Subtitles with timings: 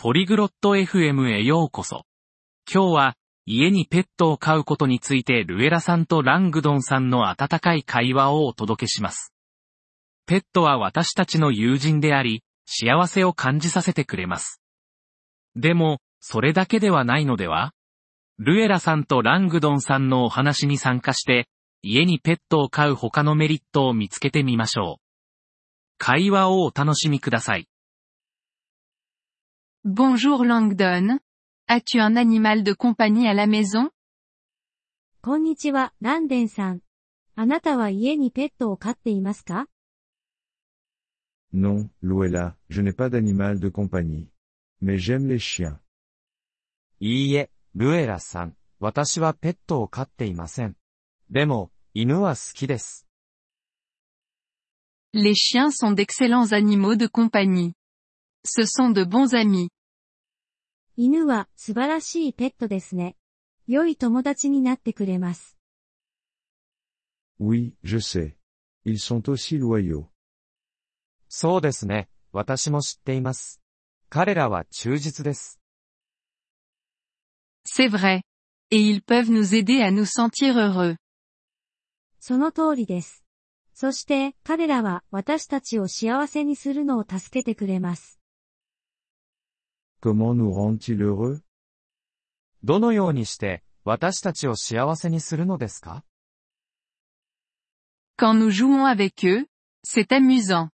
[0.00, 2.04] ポリグロット FM へようこそ。
[2.72, 3.16] 今日は、
[3.46, 9.34] 家にペットを飼うことについてルエラさんとラングドンさんの温かい会話をお届けします。
[10.24, 14.62] ペットは私たちの友人であり、幸せを感じさせてくれます。
[15.56, 17.72] でも、それだけではないのでは？
[18.38, 21.48] ルエラさんとラングドンさんのお話に参加して、
[21.82, 25.02] 家にペットを飼う他のメリットを見つけてみましょう。
[25.98, 27.66] 会話をお楽しみください。
[29.85, 31.19] Bonjour Langdon.
[31.67, 33.89] As-tu un animal de compagnie à la maison
[35.21, 36.81] こんにちは、ランデンさん。
[37.35, 39.67] あなたは家にペットを飼っていますか
[41.53, 44.29] Non, Luella, je n'ai pas d'animal de compagnie.
[44.81, 45.79] Mais j'aime les chiens.
[46.99, 50.77] いいえ、ルエラさん、私はペットを飼っていません。
[51.29, 53.05] でも、犬は好きです。
[55.13, 57.73] Les chiens sont d'excellents animaux de compagnie.
[58.50, 59.68] Ce sont de bons amis.
[60.96, 63.14] 犬は素晴らしいペットですね。
[63.66, 65.58] 良い友達になってくれます。
[67.38, 68.36] Oui, je sais.
[68.86, 70.06] Ils sont aussi loyaux.
[71.28, 73.60] そうですね、私も知っています。
[74.08, 75.60] 彼らは忠実です。
[77.66, 78.22] C'est vrai.
[78.70, 80.96] Et ils peuvent nous aider à nous sentir heureux.
[82.18, 83.22] その通りです。
[83.74, 88.17] そして、彼らは私たちを幸せにするのを助けてくれます。
[90.00, 91.42] Comment nous rendent-ils heureux
[92.62, 96.04] どのようにして、私たちを幸せにするのですか
[98.16, 99.46] Quand nous jouons avec eux,
[99.84, 100.70] c'est amusant.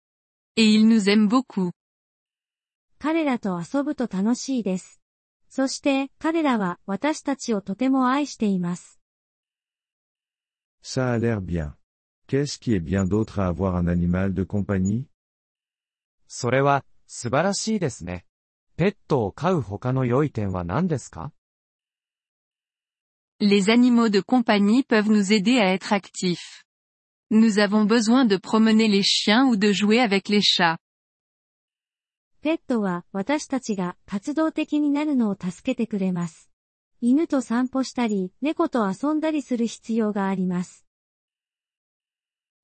[0.56, 1.72] Et ils nous aiment beaucoup.
[2.98, 5.00] 彼らと遊ぶと楽しいです。
[5.48, 9.00] そして、彼らは私たちをとても愛しています。
[10.82, 11.75] Ça a l'air bien.
[12.28, 15.06] Qu'est-ce qui est bien d'autre à avoir un animal de compagnie
[16.27, 18.27] それは、素晴らしいですね。
[18.79, 21.33] ペットを飼う他の良い点は何ですか
[23.41, 26.62] Les animaux de compagnie peuvent nous aider à être actifs.
[27.33, 30.78] Nous avons besoin de promener les chiens ou de jouer avec les chats.
[32.41, 36.49] ペットは私たちが活動的になるのを助けてくれます。
[37.00, 40.87] 犬と散歩したり、猫と遊んだりする必要があります。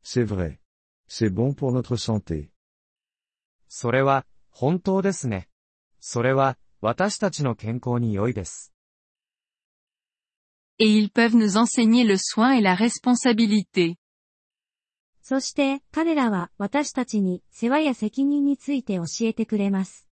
[0.05, 0.59] C'est vrai.
[1.09, 2.51] C'est bon pour notre santé.
[3.69, 5.49] それは、本当ですね。
[6.04, 8.74] それは、私たちの健康に良いです。
[10.80, 13.98] Et ils peuvent nous enseigner le soin et la responsabilité.
[15.22, 20.08] そして、彼らは私たちに世話や責任について教えてくれます。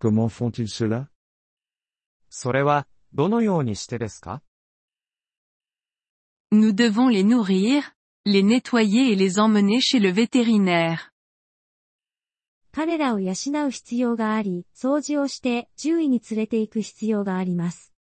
[0.00, 1.08] Comment font-ils cela
[2.30, 4.42] それは、どのようにしてですか
[6.50, 7.82] Nous devons les nourrir,
[8.24, 11.11] les nettoyer et les emmener chez le vétérinaire.
[12.75, 13.33] 彼らを養
[13.67, 17.93] う必要があり、掃除をして獣医に連れて行く必要があります。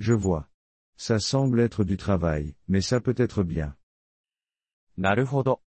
[0.00, 0.46] Je vois.
[0.96, 3.74] Ça semble être du travail, mais ça peut être bien.
[4.96, 5.60] なるほど。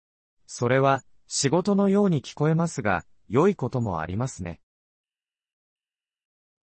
[0.48, 4.60] それは、仕事のように聞こえますが、良いこともありますね。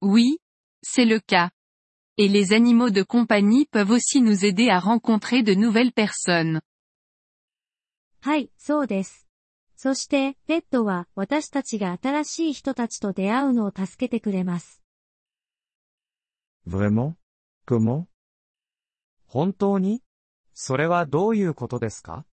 [0.02, 0.40] Oui,
[0.84, 1.52] c'est le cas.
[2.18, 6.60] Et les animaux de compagnie peuvent aussi nous aider à rencontrer de nouvelles personnes.
[8.20, 9.29] はい、そうです。
[9.82, 14.82] そして、ペットは私たちが新しい人たちと出会うのを助けてくれます。
[16.68, 17.14] Vraiment
[17.66, 18.04] Comment
[19.24, 20.02] 本当に
[20.52, 22.26] それはどういうことですか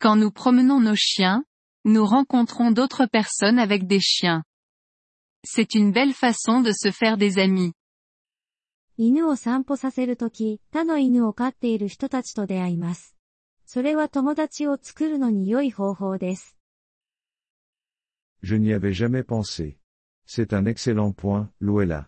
[0.00, 1.44] Quand nous promenons nos chiens,
[1.84, 4.44] nous rencontrons d'autres personnes avec des chiens.
[5.44, 7.74] C'est une belle façon de se faire des amis.
[8.96, 13.13] 犬を散歩させるとき、他の犬を飼っている人たちと出会います。
[13.74, 16.56] それは友達を作るのに良い方法です。
[18.40, 19.78] Je n'y avais jamais pensé.
[20.28, 22.06] C'est un excellent point, Luella.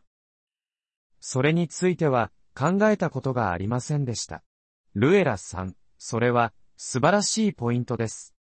[1.19, 4.44] それについては、考えたことがありませんでした。
[4.94, 8.32] ルエラさん、それは、素晴らしいポイントです。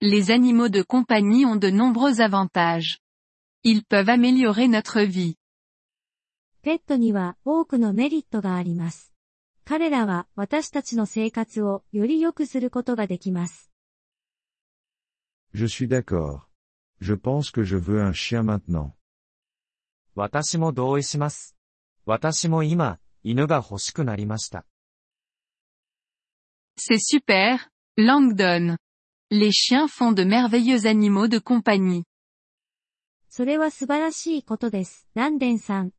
[0.00, 2.98] Les animaux de compagnie ont de nombreux avantages.
[3.64, 5.34] Ils peuvent améliorer notre vie.
[6.62, 9.15] ペットには多くのメリットがあります。
[9.68, 13.72] 彼らは私たちの生活をより良くすることができます。
[15.52, 16.42] Je suis d'accord.
[17.00, 18.92] Je pense que je veux un chien maintenant.
[20.14, 21.56] 私も同意します。
[22.04, 24.64] 私も今、犬が欲しくなりました。
[26.78, 27.58] C'est super,
[27.98, 28.76] Langdon.
[29.30, 32.04] Les chiens font de merveilleux animaux de compagnie.
[33.28, 35.08] それは素晴らしいことです。
[35.14, 35.90] ランデンさん。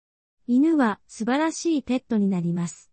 [0.47, 2.86] 犬は素晴らしいペットになります。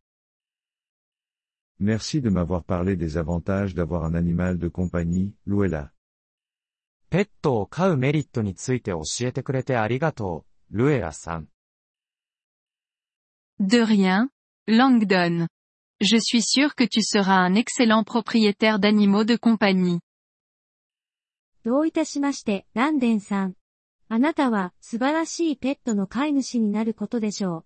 [1.79, 5.91] Merci de m'avoir parlé des avantages d'avoir un animal de compagnie, Luella.
[7.09, 11.47] ペットを飼うメリットについて教えてくれてありがとう、ルエラさん。
[13.59, 14.29] De rien,
[14.67, 15.47] Langdon.
[16.01, 19.99] Je suis sûr que tu seras un excellent propriétaire d'animaux de compagnie.
[21.65, 23.55] どういたしまして、ランデンさん。
[24.07, 27.65] あなたは素晴らしいペットの飼い主になることでしょう。